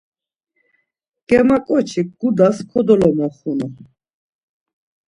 Germaǩoçik 1.27 2.07
gudas 2.19 2.57
kodolomoxunu. 2.69 3.67